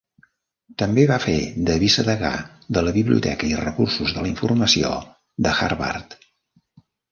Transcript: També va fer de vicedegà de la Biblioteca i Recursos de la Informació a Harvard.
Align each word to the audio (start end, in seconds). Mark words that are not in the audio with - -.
També 0.81 1.03
va 1.11 1.17
fer 1.25 1.35
de 1.67 1.75
vicedegà 1.83 2.31
de 2.79 2.83
la 2.87 2.95
Biblioteca 2.97 3.51
i 3.51 3.61
Recursos 3.61 4.17
de 4.17 4.25
la 4.27 4.33
Informació 4.33 4.97
a 5.53 5.55
Harvard. 5.69 6.21